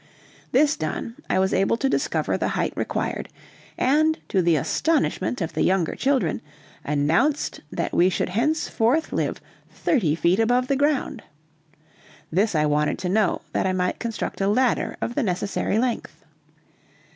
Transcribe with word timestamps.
This 0.51 0.75
done, 0.75 1.13
I 1.29 1.37
was 1.37 1.53
able 1.53 1.77
to 1.77 1.87
discover 1.87 2.35
the 2.35 2.47
height 2.57 2.73
required, 2.75 3.29
and, 3.77 4.17
to 4.29 4.41
the 4.41 4.55
astonishment 4.55 5.41
of 5.41 5.53
the 5.53 5.61
younger 5.61 5.93
children, 5.93 6.41
announced 6.83 7.59
that 7.71 7.93
we 7.93 8.09
should 8.09 8.29
henceforth 8.29 9.13
live 9.13 9.39
thirty 9.69 10.15
feet 10.15 10.39
above 10.39 10.69
the 10.69 10.75
ground. 10.75 11.21
This 12.31 12.55
I 12.55 12.65
wanted 12.65 12.97
to 12.97 13.09
know, 13.09 13.41
that 13.53 13.67
I 13.67 13.73
might 13.73 13.99
construct 13.99 14.41
a 14.41 14.47
ladder 14.47 14.97
of 15.01 15.13
the 15.13 15.21
necessary 15.21 15.77
length. 15.77 16.25